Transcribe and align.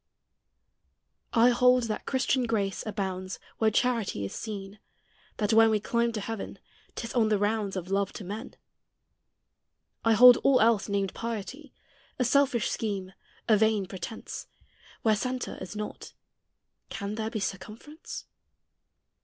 I 1.33 1.49
hold 1.51 1.83
that 1.83 2.07
Christian 2.07 2.47
grace 2.47 2.83
abounds 2.87 3.37
Where 3.59 3.69
charity 3.69 4.25
is 4.25 4.33
seen; 4.33 4.79
that 5.37 5.53
when 5.53 5.69
We 5.69 5.79
climb 5.79 6.11
to 6.13 6.21
heaven, 6.21 6.57
't 6.95 7.05
is 7.05 7.13
on 7.13 7.29
the 7.29 7.37
rounds 7.37 7.75
Of 7.75 7.91
love 7.91 8.11
to 8.13 8.23
men. 8.23 8.55
I 10.03 10.13
hold 10.13 10.37
all 10.37 10.59
else, 10.59 10.89
named 10.89 11.13
piety, 11.13 11.71
A 12.17 12.25
selfish 12.25 12.67
scheme, 12.71 13.13
a 13.47 13.55
vain 13.55 13.85
pretence; 13.85 14.47
Where 15.03 15.15
centre 15.15 15.59
is 15.61 15.75
not 15.75 16.13
can 16.89 17.13
there 17.13 17.29
be 17.29 17.39
Circumference? 17.39 18.25